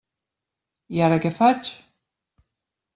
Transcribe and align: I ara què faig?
I 0.97 1.03
ara 1.09 1.21
què 1.27 1.33
faig? 1.37 1.73